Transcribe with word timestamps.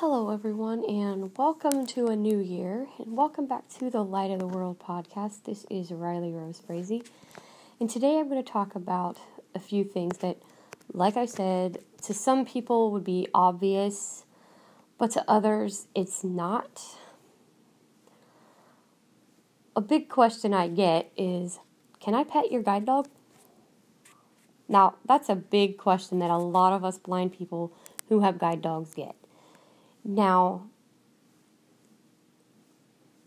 Hello, 0.00 0.28
everyone, 0.28 0.84
and 0.84 1.34
welcome 1.38 1.86
to 1.86 2.08
a 2.08 2.16
new 2.16 2.38
year, 2.38 2.86
and 2.98 3.16
welcome 3.16 3.46
back 3.46 3.66
to 3.78 3.88
the 3.88 4.04
Light 4.04 4.30
of 4.30 4.38
the 4.38 4.46
World 4.46 4.78
podcast. 4.78 5.44
This 5.44 5.64
is 5.70 5.90
Riley 5.90 6.34
Rose 6.34 6.60
Frazee, 6.60 7.02
and 7.80 7.88
today 7.88 8.18
I'm 8.18 8.28
going 8.28 8.44
to 8.44 8.52
talk 8.52 8.74
about 8.74 9.16
a 9.54 9.58
few 9.58 9.84
things 9.84 10.18
that, 10.18 10.36
like 10.92 11.16
I 11.16 11.24
said, 11.24 11.78
to 12.02 12.12
some 12.12 12.44
people 12.44 12.92
would 12.92 13.04
be 13.04 13.26
obvious, 13.32 14.26
but 14.98 15.12
to 15.12 15.24
others 15.26 15.86
it's 15.94 16.22
not. 16.22 16.82
A 19.74 19.80
big 19.80 20.10
question 20.10 20.52
I 20.52 20.68
get 20.68 21.10
is 21.16 21.58
Can 22.00 22.14
I 22.14 22.22
pet 22.22 22.52
your 22.52 22.62
guide 22.62 22.84
dog? 22.84 23.08
Now, 24.68 24.96
that's 25.06 25.30
a 25.30 25.36
big 25.36 25.78
question 25.78 26.18
that 26.18 26.28
a 26.28 26.36
lot 26.36 26.74
of 26.74 26.84
us 26.84 26.98
blind 26.98 27.32
people 27.32 27.72
who 28.10 28.20
have 28.20 28.38
guide 28.38 28.60
dogs 28.60 28.92
get. 28.92 29.16
Now, 30.06 30.68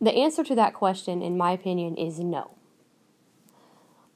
the 0.00 0.14
answer 0.14 0.44
to 0.44 0.54
that 0.54 0.72
question, 0.72 1.20
in 1.20 1.36
my 1.36 1.50
opinion, 1.50 1.96
is 1.96 2.20
no. 2.20 2.52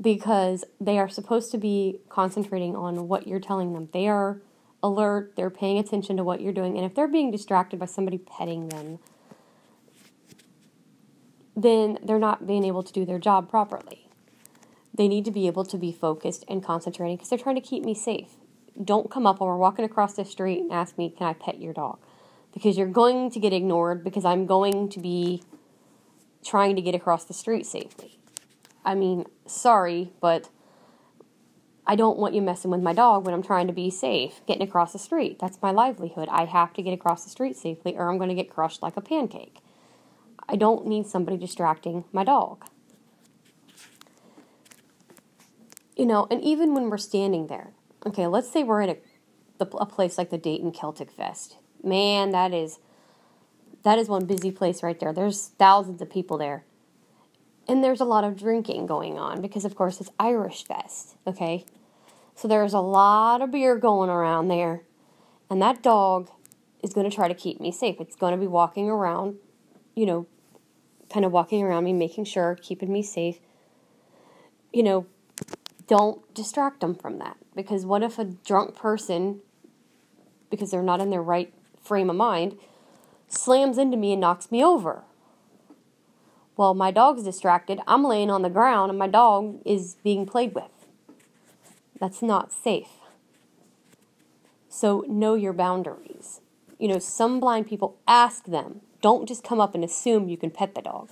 Because 0.00 0.64
they 0.80 0.96
are 0.98 1.08
supposed 1.08 1.50
to 1.50 1.58
be 1.58 1.98
concentrating 2.08 2.76
on 2.76 3.08
what 3.08 3.26
you're 3.26 3.40
telling 3.40 3.72
them. 3.72 3.88
They 3.92 4.06
are 4.06 4.40
alert, 4.80 5.32
they're 5.36 5.50
paying 5.50 5.78
attention 5.78 6.16
to 6.18 6.24
what 6.24 6.40
you're 6.40 6.52
doing, 6.52 6.76
and 6.76 6.86
if 6.86 6.94
they're 6.94 7.08
being 7.08 7.32
distracted 7.32 7.80
by 7.80 7.86
somebody 7.86 8.18
petting 8.18 8.68
them, 8.68 9.00
then 11.56 11.98
they're 12.04 12.18
not 12.18 12.46
being 12.46 12.62
able 12.62 12.84
to 12.84 12.92
do 12.92 13.04
their 13.04 13.18
job 13.18 13.50
properly. 13.50 14.08
They 14.94 15.08
need 15.08 15.24
to 15.24 15.30
be 15.32 15.48
able 15.48 15.64
to 15.64 15.76
be 15.76 15.90
focused 15.90 16.44
and 16.48 16.62
concentrating 16.62 17.16
because 17.16 17.30
they're 17.30 17.38
trying 17.38 17.56
to 17.56 17.60
keep 17.60 17.82
me 17.82 17.94
safe. 17.94 18.36
Don't 18.82 19.10
come 19.10 19.26
up 19.26 19.40
while 19.40 19.48
we're 19.48 19.56
walking 19.56 19.84
across 19.84 20.12
the 20.12 20.24
street 20.24 20.60
and 20.60 20.70
ask 20.70 20.96
me, 20.96 21.10
Can 21.10 21.26
I 21.26 21.32
pet 21.32 21.60
your 21.60 21.72
dog? 21.72 21.98
Because 22.56 22.78
you're 22.78 22.86
going 22.86 23.30
to 23.30 23.38
get 23.38 23.52
ignored 23.52 24.02
because 24.02 24.24
I'm 24.24 24.46
going 24.46 24.88
to 24.88 24.98
be 24.98 25.42
trying 26.42 26.74
to 26.74 26.80
get 26.80 26.94
across 26.94 27.26
the 27.26 27.34
street 27.34 27.66
safely. 27.66 28.18
I 28.82 28.94
mean, 28.94 29.26
sorry, 29.44 30.12
but 30.22 30.48
I 31.86 31.96
don't 31.96 32.16
want 32.16 32.34
you 32.34 32.40
messing 32.40 32.70
with 32.70 32.80
my 32.80 32.94
dog 32.94 33.26
when 33.26 33.34
I'm 33.34 33.42
trying 33.42 33.66
to 33.66 33.74
be 33.74 33.90
safe, 33.90 34.40
getting 34.46 34.66
across 34.66 34.94
the 34.94 34.98
street. 34.98 35.38
That's 35.38 35.60
my 35.60 35.70
livelihood. 35.70 36.28
I 36.30 36.46
have 36.46 36.72
to 36.72 36.82
get 36.82 36.94
across 36.94 37.24
the 37.24 37.30
street 37.30 37.58
safely 37.58 37.94
or 37.94 38.08
I'm 38.08 38.16
going 38.16 38.30
to 38.30 38.34
get 38.34 38.48
crushed 38.48 38.80
like 38.80 38.96
a 38.96 39.02
pancake. 39.02 39.58
I 40.48 40.56
don't 40.56 40.86
need 40.86 41.06
somebody 41.06 41.36
distracting 41.36 42.04
my 42.10 42.24
dog. 42.24 42.64
You 45.94 46.06
know, 46.06 46.26
and 46.30 46.42
even 46.42 46.72
when 46.72 46.88
we're 46.88 46.96
standing 46.96 47.48
there, 47.48 47.74
okay, 48.06 48.26
let's 48.26 48.50
say 48.50 48.62
we're 48.62 48.80
at 48.80 48.98
a, 49.60 49.66
a 49.76 49.84
place 49.84 50.16
like 50.16 50.30
the 50.30 50.38
Dayton 50.38 50.72
Celtic 50.72 51.10
Fest 51.10 51.58
man, 51.86 52.30
that 52.32 52.52
is 52.52 52.78
that 53.82 53.98
is 54.00 54.08
one 54.08 54.26
busy 54.26 54.50
place 54.50 54.82
right 54.82 54.98
there. 54.98 55.12
There's 55.12 55.52
thousands 55.58 56.02
of 56.02 56.10
people 56.10 56.38
there. 56.38 56.64
And 57.68 57.84
there's 57.84 58.00
a 58.00 58.04
lot 58.04 58.24
of 58.24 58.36
drinking 58.36 58.86
going 58.86 59.16
on 59.16 59.40
because 59.40 59.64
of 59.64 59.76
course 59.76 60.00
it's 60.00 60.10
Irish 60.18 60.64
Fest, 60.64 61.16
okay? 61.26 61.64
So 62.34 62.48
there's 62.48 62.72
a 62.72 62.80
lot 62.80 63.42
of 63.42 63.52
beer 63.52 63.76
going 63.76 64.10
around 64.10 64.48
there. 64.48 64.82
And 65.48 65.62
that 65.62 65.82
dog 65.82 66.30
is 66.82 66.92
going 66.92 67.08
to 67.08 67.14
try 67.14 67.28
to 67.28 67.34
keep 67.34 67.60
me 67.60 67.70
safe. 67.70 67.96
It's 68.00 68.16
going 68.16 68.32
to 68.32 68.38
be 68.38 68.46
walking 68.46 68.90
around, 68.90 69.36
you 69.94 70.04
know, 70.04 70.26
kind 71.08 71.24
of 71.24 71.32
walking 71.32 71.62
around 71.62 71.84
me, 71.84 71.92
making 71.92 72.24
sure, 72.24 72.58
keeping 72.60 72.92
me 72.92 73.02
safe. 73.02 73.38
You 74.72 74.82
know, 74.82 75.06
don't 75.86 76.34
distract 76.34 76.80
them 76.80 76.94
from 76.94 77.18
that. 77.18 77.36
Because 77.54 77.86
what 77.86 78.02
if 78.02 78.18
a 78.18 78.24
drunk 78.24 78.74
person, 78.74 79.40
because 80.50 80.70
they're 80.70 80.82
not 80.82 81.00
in 81.00 81.10
their 81.10 81.22
right 81.22 81.52
frame 81.86 82.10
of 82.10 82.16
mind, 82.16 82.58
slams 83.28 83.78
into 83.78 83.96
me 83.96 84.12
and 84.12 84.20
knocks 84.20 84.50
me 84.50 84.62
over. 84.62 85.02
Well, 86.56 86.74
my 86.74 86.90
dog's 86.90 87.22
distracted. 87.22 87.80
I'm 87.86 88.04
laying 88.04 88.30
on 88.30 88.42
the 88.42 88.50
ground 88.50 88.90
and 88.90 88.98
my 88.98 89.08
dog 89.08 89.60
is 89.64 89.96
being 90.02 90.26
played 90.26 90.54
with. 90.54 90.70
That's 92.00 92.22
not 92.22 92.52
safe. 92.52 92.88
So, 94.68 95.04
know 95.08 95.34
your 95.34 95.52
boundaries. 95.52 96.40
You 96.78 96.88
know, 96.88 96.98
some 96.98 97.40
blind 97.40 97.66
people 97.66 97.96
ask 98.06 98.44
them. 98.44 98.82
Don't 99.00 99.26
just 99.26 99.44
come 99.44 99.60
up 99.60 99.74
and 99.74 99.84
assume 99.84 100.28
you 100.28 100.36
can 100.36 100.50
pet 100.50 100.74
the 100.74 100.82
dog. 100.82 101.10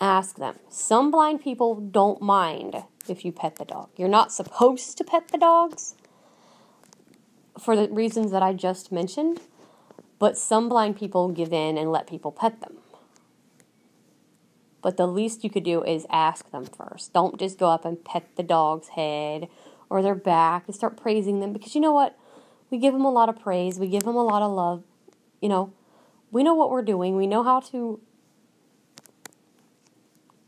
Ask 0.00 0.36
them. 0.36 0.56
Some 0.68 1.10
blind 1.10 1.40
people 1.40 1.74
don't 1.76 2.22
mind 2.22 2.84
if 3.08 3.24
you 3.24 3.32
pet 3.32 3.56
the 3.56 3.64
dog. 3.64 3.90
You're 3.96 4.08
not 4.08 4.32
supposed 4.32 4.98
to 4.98 5.04
pet 5.04 5.28
the 5.28 5.38
dogs 5.38 5.94
for 7.60 7.76
the 7.76 7.88
reasons 7.88 8.30
that 8.32 8.42
I 8.42 8.52
just 8.52 8.90
mentioned. 8.90 9.40
But 10.18 10.36
some 10.36 10.68
blind 10.68 10.96
people 10.96 11.30
give 11.30 11.52
in 11.52 11.78
and 11.78 11.90
let 11.90 12.06
people 12.06 12.30
pet 12.30 12.60
them. 12.60 12.78
But 14.82 14.96
the 14.96 15.06
least 15.06 15.44
you 15.44 15.50
could 15.50 15.64
do 15.64 15.82
is 15.82 16.06
ask 16.10 16.50
them 16.50 16.64
first. 16.64 17.12
Don't 17.12 17.38
just 17.38 17.58
go 17.58 17.68
up 17.68 17.84
and 17.84 18.02
pet 18.04 18.28
the 18.36 18.42
dog's 18.42 18.88
head 18.88 19.48
or 19.88 20.02
their 20.02 20.14
back 20.14 20.64
and 20.66 20.74
start 20.74 20.96
praising 20.96 21.40
them 21.40 21.52
because 21.52 21.74
you 21.74 21.80
know 21.80 21.92
what? 21.92 22.18
We 22.70 22.78
give 22.78 22.92
them 22.92 23.04
a 23.04 23.10
lot 23.10 23.28
of 23.28 23.40
praise, 23.40 23.78
we 23.78 23.88
give 23.88 24.04
them 24.04 24.14
a 24.14 24.22
lot 24.22 24.42
of 24.42 24.52
love. 24.52 24.84
You 25.40 25.48
know, 25.48 25.72
we 26.30 26.42
know 26.42 26.54
what 26.54 26.70
we're 26.70 26.82
doing, 26.82 27.16
we 27.16 27.26
know 27.26 27.42
how 27.42 27.60
to 27.60 28.00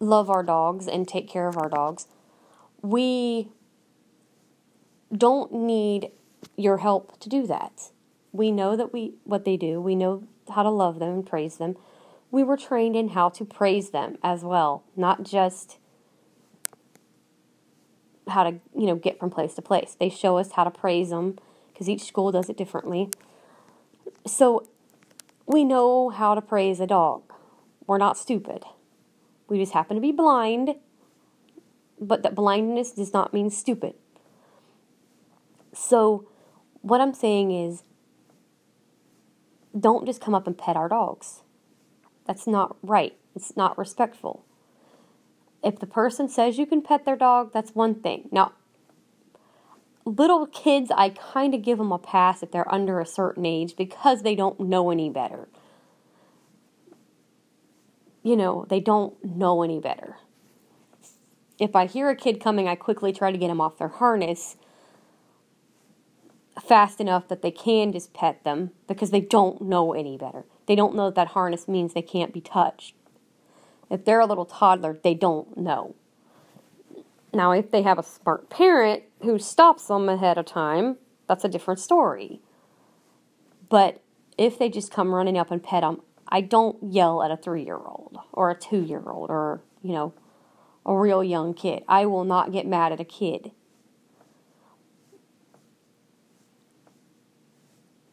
love 0.00 0.30
our 0.30 0.42
dogs 0.42 0.86
and 0.86 1.06
take 1.06 1.28
care 1.28 1.48
of 1.48 1.56
our 1.56 1.68
dogs. 1.68 2.06
We 2.82 3.48
don't 5.16 5.52
need 5.52 6.10
your 6.56 6.78
help 6.78 7.18
to 7.20 7.28
do 7.28 7.46
that. 7.46 7.90
We 8.32 8.50
know 8.50 8.76
that 8.76 8.92
we 8.92 9.14
what 9.24 9.44
they 9.44 9.56
do. 9.56 9.80
We 9.80 9.94
know 9.94 10.24
how 10.50 10.62
to 10.62 10.70
love 10.70 10.98
them 10.98 11.08
and 11.10 11.26
praise 11.26 11.56
them. 11.56 11.76
We 12.30 12.42
were 12.42 12.56
trained 12.56 12.96
in 12.96 13.10
how 13.10 13.28
to 13.30 13.44
praise 13.44 13.90
them 13.90 14.18
as 14.22 14.42
well, 14.42 14.84
not 14.96 15.22
just 15.22 15.78
how 18.28 18.44
to, 18.44 18.58
you 18.74 18.86
know, 18.86 18.96
get 18.96 19.18
from 19.18 19.30
place 19.30 19.54
to 19.54 19.62
place. 19.62 19.96
They 19.98 20.08
show 20.08 20.36
us 20.36 20.52
how 20.52 20.64
to 20.64 20.70
praise 20.70 21.10
them 21.10 21.38
because 21.72 21.88
each 21.88 22.04
school 22.04 22.32
does 22.32 22.48
it 22.48 22.56
differently. 22.56 23.10
So 24.26 24.66
we 25.46 25.64
know 25.64 26.10
how 26.10 26.34
to 26.34 26.42
praise 26.42 26.80
a 26.80 26.86
dog. 26.86 27.22
We're 27.86 27.98
not 27.98 28.18
stupid. 28.18 28.64
We 29.48 29.58
just 29.58 29.72
happen 29.72 29.94
to 29.94 30.00
be 30.00 30.10
blind, 30.10 30.74
but 32.00 32.22
that 32.22 32.34
blindness 32.34 32.92
does 32.92 33.12
not 33.12 33.32
mean 33.32 33.50
stupid. 33.50 33.94
So, 35.72 36.26
what 36.86 37.00
I'm 37.00 37.14
saying 37.14 37.50
is, 37.50 37.82
don't 39.78 40.06
just 40.06 40.20
come 40.20 40.36
up 40.36 40.46
and 40.46 40.56
pet 40.56 40.76
our 40.76 40.88
dogs. 40.88 41.42
That's 42.26 42.46
not 42.46 42.76
right. 42.80 43.16
It's 43.34 43.56
not 43.56 43.76
respectful. 43.76 44.44
If 45.64 45.80
the 45.80 45.86
person 45.86 46.28
says 46.28 46.58
you 46.58 46.66
can 46.66 46.82
pet 46.82 47.04
their 47.04 47.16
dog, 47.16 47.52
that's 47.52 47.74
one 47.74 47.96
thing. 47.96 48.28
Now, 48.30 48.52
little 50.04 50.46
kids, 50.46 50.92
I 50.96 51.10
kind 51.10 51.54
of 51.54 51.62
give 51.62 51.78
them 51.78 51.90
a 51.90 51.98
pass 51.98 52.44
if 52.44 52.52
they're 52.52 52.72
under 52.72 53.00
a 53.00 53.06
certain 53.06 53.44
age 53.44 53.74
because 53.76 54.22
they 54.22 54.36
don't 54.36 54.60
know 54.60 54.90
any 54.92 55.10
better. 55.10 55.48
You 58.22 58.36
know, 58.36 58.64
they 58.68 58.78
don't 58.78 59.12
know 59.24 59.64
any 59.64 59.80
better. 59.80 60.18
If 61.58 61.74
I 61.74 61.86
hear 61.86 62.10
a 62.10 62.16
kid 62.16 62.40
coming, 62.40 62.68
I 62.68 62.76
quickly 62.76 63.12
try 63.12 63.32
to 63.32 63.38
get 63.38 63.48
them 63.48 63.60
off 63.60 63.76
their 63.78 63.88
harness 63.88 64.56
fast 66.66 67.00
enough 67.00 67.28
that 67.28 67.42
they 67.42 67.50
can 67.50 67.92
just 67.92 68.12
pet 68.12 68.42
them 68.44 68.70
because 68.86 69.10
they 69.10 69.20
don't 69.20 69.62
know 69.62 69.92
any 69.92 70.16
better. 70.16 70.44
They 70.66 70.74
don't 70.74 70.94
know 70.94 71.06
that, 71.06 71.14
that 71.14 71.28
harness 71.28 71.68
means 71.68 71.94
they 71.94 72.02
can't 72.02 72.32
be 72.32 72.40
touched. 72.40 72.94
If 73.90 74.04
they're 74.04 74.20
a 74.20 74.26
little 74.26 74.44
toddler, 74.44 74.98
they 75.02 75.14
don't 75.14 75.56
know. 75.56 75.94
Now, 77.32 77.52
if 77.52 77.70
they 77.70 77.82
have 77.82 77.98
a 77.98 78.02
smart 78.02 78.50
parent 78.50 79.04
who 79.22 79.38
stops 79.38 79.86
them 79.86 80.08
ahead 80.08 80.38
of 80.38 80.46
time, 80.46 80.96
that's 81.28 81.44
a 81.44 81.48
different 81.48 81.80
story. 81.80 82.40
But 83.68 84.02
if 84.38 84.58
they 84.58 84.68
just 84.68 84.90
come 84.90 85.14
running 85.14 85.38
up 85.38 85.50
and 85.50 85.62
pet 85.62 85.82
them, 85.82 86.02
I 86.28 86.40
don't 86.40 86.78
yell 86.82 87.22
at 87.22 87.30
a 87.30 87.36
three 87.36 87.64
year 87.64 87.76
old 87.76 88.18
or 88.32 88.50
a 88.50 88.58
two 88.58 88.82
year 88.82 89.02
old 89.06 89.30
or, 89.30 89.60
you 89.82 89.92
know, 89.92 90.14
a 90.84 90.96
real 90.96 91.22
young 91.22 91.54
kid. 91.54 91.84
I 91.88 92.06
will 92.06 92.24
not 92.24 92.52
get 92.52 92.66
mad 92.66 92.92
at 92.92 93.00
a 93.00 93.04
kid 93.04 93.52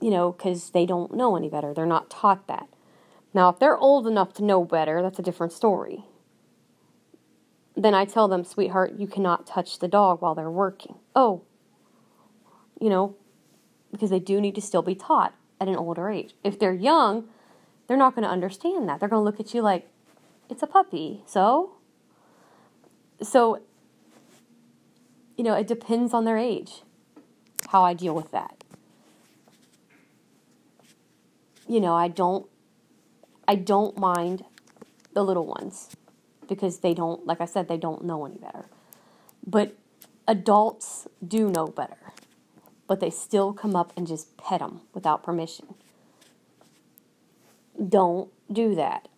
you 0.00 0.10
know, 0.10 0.32
because 0.32 0.70
they 0.70 0.86
don't 0.86 1.14
know 1.14 1.36
any 1.36 1.48
better. 1.48 1.74
They're 1.74 1.86
not 1.86 2.10
taught 2.10 2.46
that. 2.46 2.68
Now, 3.34 3.48
if 3.48 3.58
they're 3.58 3.76
old 3.76 4.06
enough 4.06 4.32
to 4.34 4.44
know 4.44 4.64
better, 4.64 5.02
that's 5.02 5.18
a 5.18 5.22
different 5.22 5.52
story. 5.52 6.04
Then 7.76 7.94
I 7.94 8.04
tell 8.04 8.26
them, 8.26 8.44
sweetheart, 8.44 8.94
you 8.98 9.06
cannot 9.06 9.46
touch 9.46 9.78
the 9.78 9.88
dog 9.88 10.20
while 10.20 10.34
they're 10.34 10.50
working. 10.50 10.96
Oh, 11.14 11.42
you 12.80 12.88
know, 12.88 13.16
because 13.92 14.10
they 14.10 14.18
do 14.18 14.40
need 14.40 14.54
to 14.54 14.60
still 14.60 14.82
be 14.82 14.94
taught 14.94 15.34
at 15.60 15.68
an 15.68 15.76
older 15.76 16.10
age. 16.10 16.34
If 16.42 16.58
they're 16.58 16.72
young, 16.72 17.28
they're 17.86 17.96
not 17.96 18.14
going 18.14 18.24
to 18.24 18.30
understand 18.30 18.88
that. 18.88 19.00
They're 19.00 19.08
going 19.08 19.20
to 19.20 19.24
look 19.24 19.40
at 19.40 19.54
you 19.54 19.62
like, 19.62 19.88
it's 20.48 20.62
a 20.62 20.66
puppy. 20.66 21.22
So? 21.26 21.72
So, 23.22 23.62
you 25.36 25.44
know, 25.44 25.54
it 25.54 25.66
depends 25.66 26.14
on 26.14 26.24
their 26.24 26.38
age 26.38 26.82
how 27.68 27.82
I 27.82 27.94
deal 27.94 28.14
with 28.14 28.30
that. 28.30 28.64
You 31.68 31.80
know, 31.80 31.94
I 31.94 32.08
don't 32.08 32.46
I 33.46 33.54
don't 33.54 33.96
mind 33.98 34.44
the 35.12 35.22
little 35.22 35.46
ones 35.46 35.90
because 36.48 36.78
they 36.78 36.94
don't 36.94 37.26
like 37.26 37.40
I 37.40 37.44
said 37.44 37.68
they 37.68 37.76
don't 37.76 38.04
know 38.04 38.24
any 38.24 38.38
better. 38.38 38.66
But 39.46 39.76
adults 40.26 41.06
do 41.26 41.50
know 41.50 41.66
better. 41.66 42.12
But 42.86 43.00
they 43.00 43.10
still 43.10 43.52
come 43.52 43.76
up 43.76 43.92
and 43.96 44.06
just 44.06 44.36
pet 44.38 44.60
them 44.60 44.80
without 44.94 45.22
permission. 45.22 45.74
Don't 47.86 48.30
do 48.50 48.74
that. 48.74 49.08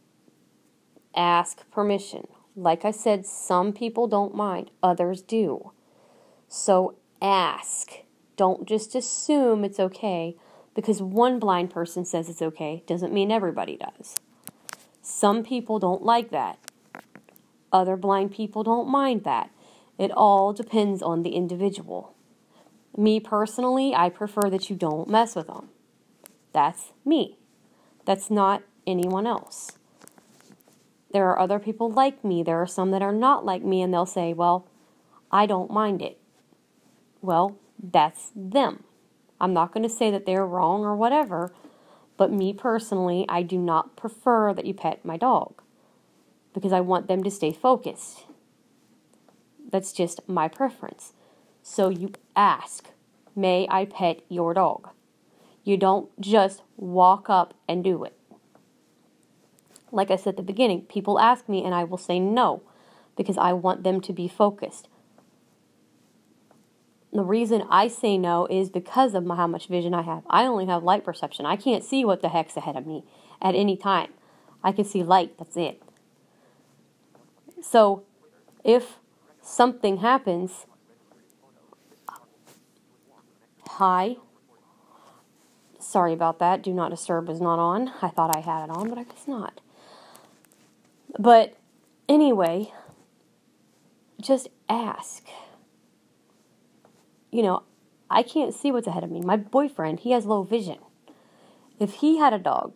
Ask 1.14 1.70
permission. 1.70 2.26
Like 2.56 2.84
I 2.84 2.90
said, 2.90 3.26
some 3.26 3.72
people 3.72 4.08
don't 4.08 4.34
mind, 4.34 4.70
others 4.82 5.22
do. 5.22 5.70
So 6.48 6.96
ask. 7.22 7.92
Don't 8.36 8.66
just 8.66 8.94
assume 8.94 9.64
it's 9.64 9.78
okay 9.78 10.36
because 10.74 11.02
one 11.02 11.38
blind 11.38 11.70
person 11.70 12.04
says 12.04 12.28
it's 12.28 12.42
okay 12.42 12.82
doesn't 12.86 13.12
mean 13.12 13.30
everybody 13.30 13.76
does. 13.76 14.16
Some 15.02 15.42
people 15.42 15.78
don't 15.78 16.02
like 16.02 16.30
that. 16.30 16.58
Other 17.72 17.96
blind 17.96 18.32
people 18.32 18.62
don't 18.62 18.88
mind 18.88 19.24
that. 19.24 19.50
It 19.98 20.10
all 20.12 20.52
depends 20.52 21.02
on 21.02 21.22
the 21.22 21.30
individual. 21.30 22.14
Me 22.96 23.20
personally, 23.20 23.94
I 23.94 24.08
prefer 24.08 24.48
that 24.50 24.70
you 24.70 24.76
don't 24.76 25.08
mess 25.08 25.36
with 25.36 25.46
them. 25.46 25.68
That's 26.52 26.92
me. 27.04 27.38
That's 28.04 28.30
not 28.30 28.62
anyone 28.86 29.26
else. 29.26 29.72
There 31.12 31.28
are 31.28 31.38
other 31.38 31.58
people 31.58 31.90
like 31.90 32.24
me. 32.24 32.42
There 32.42 32.60
are 32.60 32.66
some 32.66 32.90
that 32.92 33.02
are 33.02 33.12
not 33.12 33.44
like 33.44 33.62
me, 33.62 33.82
and 33.82 33.92
they'll 33.92 34.06
say, 34.06 34.32
Well, 34.32 34.66
I 35.30 35.46
don't 35.46 35.70
mind 35.70 36.02
it. 36.02 36.18
Well, 37.20 37.56
that's 37.78 38.32
them. 38.34 38.84
I'm 39.40 39.52
not 39.52 39.72
going 39.72 39.82
to 39.82 39.88
say 39.88 40.10
that 40.10 40.26
they're 40.26 40.46
wrong 40.46 40.84
or 40.84 40.94
whatever, 40.94 41.52
but 42.16 42.32
me 42.32 42.52
personally, 42.52 43.24
I 43.28 43.42
do 43.42 43.58
not 43.58 43.96
prefer 43.96 44.52
that 44.52 44.66
you 44.66 44.74
pet 44.74 45.04
my 45.04 45.16
dog 45.16 45.62
because 46.52 46.72
I 46.72 46.80
want 46.80 47.06
them 47.06 47.22
to 47.22 47.30
stay 47.30 47.52
focused. 47.52 48.24
That's 49.70 49.92
just 49.92 50.28
my 50.28 50.48
preference. 50.48 51.12
So 51.62 51.88
you 51.88 52.12
ask, 52.34 52.90
May 53.40 53.66
I 53.70 53.86
pet 53.86 54.20
your 54.28 54.52
dog? 54.52 54.90
You 55.64 55.78
don't 55.78 56.10
just 56.20 56.62
walk 56.76 57.30
up 57.30 57.54
and 57.66 57.82
do 57.82 58.04
it. 58.04 58.14
Like 59.90 60.10
I 60.10 60.16
said 60.16 60.30
at 60.32 60.36
the 60.36 60.42
beginning, 60.42 60.82
people 60.82 61.18
ask 61.18 61.48
me 61.48 61.64
and 61.64 61.74
I 61.74 61.84
will 61.84 61.96
say 61.96 62.18
no 62.18 62.62
because 63.16 63.38
I 63.38 63.54
want 63.54 63.82
them 63.82 64.02
to 64.02 64.12
be 64.12 64.28
focused. 64.28 64.88
The 67.12 67.22
reason 67.22 67.64
I 67.68 67.88
say 67.88 68.16
no 68.16 68.46
is 68.46 68.70
because 68.70 69.14
of 69.14 69.26
how 69.26 69.46
much 69.46 69.66
vision 69.66 69.94
I 69.94 70.02
have. 70.02 70.22
I 70.30 70.46
only 70.46 70.66
have 70.66 70.84
light 70.84 71.04
perception. 71.04 71.44
I 71.44 71.56
can't 71.56 71.82
see 71.82 72.04
what 72.04 72.22
the 72.22 72.28
heck's 72.28 72.56
ahead 72.56 72.76
of 72.76 72.86
me 72.86 73.04
at 73.42 73.54
any 73.54 73.76
time. 73.76 74.12
I 74.62 74.72
can 74.72 74.84
see 74.84 75.02
light, 75.02 75.36
that's 75.38 75.56
it. 75.56 75.82
So 77.62 78.04
if 78.62 78.98
something 79.42 79.98
happens, 79.98 80.66
hi, 83.66 84.16
sorry 85.78 86.12
about 86.12 86.38
that. 86.38 86.62
Do 86.62 86.72
not 86.72 86.90
disturb 86.90 87.28
is 87.28 87.40
not 87.40 87.58
on. 87.58 87.92
I 88.00 88.08
thought 88.08 88.36
I 88.36 88.40
had 88.40 88.64
it 88.64 88.70
on, 88.70 88.88
but 88.88 88.98
I 88.98 89.04
guess 89.04 89.26
not. 89.26 89.60
But 91.18 91.56
anyway, 92.08 92.72
just 94.20 94.48
ask. 94.68 95.24
You 97.30 97.42
know, 97.42 97.62
I 98.10 98.22
can't 98.22 98.54
see 98.54 98.72
what's 98.72 98.86
ahead 98.86 99.04
of 99.04 99.10
me. 99.10 99.20
My 99.20 99.36
boyfriend, 99.36 100.00
he 100.00 100.12
has 100.12 100.26
low 100.26 100.42
vision. 100.42 100.78
If 101.78 101.94
he 101.94 102.18
had 102.18 102.32
a 102.32 102.38
dog, 102.38 102.72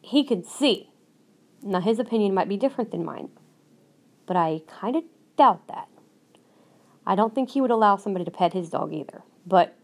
he 0.00 0.24
could 0.24 0.46
see. 0.46 0.90
Now, 1.62 1.80
his 1.80 1.98
opinion 1.98 2.32
might 2.32 2.48
be 2.48 2.56
different 2.56 2.92
than 2.92 3.04
mine, 3.04 3.30
but 4.26 4.36
I 4.36 4.62
kind 4.68 4.94
of 4.94 5.04
doubt 5.36 5.66
that. 5.68 5.88
I 7.04 7.14
don't 7.14 7.34
think 7.34 7.50
he 7.50 7.60
would 7.60 7.70
allow 7.70 7.96
somebody 7.96 8.24
to 8.24 8.30
pet 8.30 8.52
his 8.52 8.70
dog 8.70 8.92
either, 8.92 9.22
but 9.44 9.76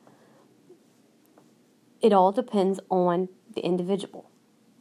it 2.01 2.13
all 2.13 2.33
depends 2.33 2.81
on 2.91 3.29
the 3.55 3.61
individual. 3.61 4.31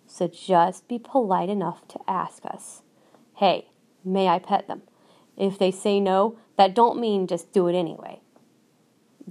So 0.07 0.27
just 0.27 0.87
be 0.87 0.99
polite 0.99 1.49
enough 1.49 1.87
to 1.89 1.99
ask 2.07 2.45
us, 2.45 2.81
hey, 3.37 3.69
may 4.03 4.27
I 4.27 4.39
pet 4.39 4.67
them? 4.67 4.81
If 5.37 5.57
they 5.57 5.71
say 5.71 5.99
no, 5.99 6.37
that 6.57 6.75
don't 6.75 6.99
mean 6.99 7.27
just 7.27 7.51
do 7.51 7.67
it 7.67 7.75
anyway. 7.75 8.21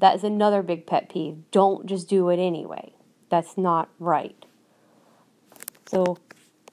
That 0.01 0.15
is 0.15 0.25
another 0.25 0.63
big 0.63 0.87
pet 0.87 1.11
peeve. 1.11 1.43
Don't 1.51 1.85
just 1.85 2.09
do 2.09 2.31
it 2.31 2.39
anyway. 2.39 2.95
That's 3.29 3.59
not 3.59 3.91
right. 3.99 4.47
So 5.87 6.17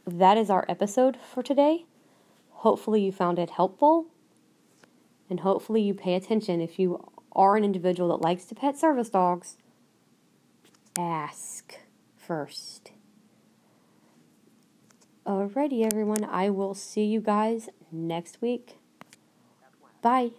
that 0.06 0.38
is 0.38 0.50
our 0.50 0.66
episode 0.70 1.18
for 1.34 1.44
today. 1.44 1.86
Hopefully 2.52 3.04
you 3.04 3.12
found 3.12 3.38
it 3.38 3.50
helpful 3.50 4.08
and 5.30 5.42
hopefully 5.42 5.82
you 5.82 5.94
pay 5.94 6.16
attention 6.16 6.62
if 6.62 6.80
you 6.80 7.06
are 7.34 7.58
an 7.58 7.66
individual 7.66 8.10
that 8.10 8.24
likes 8.24 8.46
to 8.46 8.56
pet 8.56 8.78
service 8.78 9.10
dogs. 9.10 9.58
Ask 10.98 11.80
first. 12.16 12.92
Alrighty, 15.26 15.86
everyone. 15.86 16.24
I 16.24 16.50
will 16.50 16.74
see 16.74 17.04
you 17.04 17.20
guys 17.20 17.68
next 17.92 18.42
week. 18.42 18.78
Bye. 20.02 20.32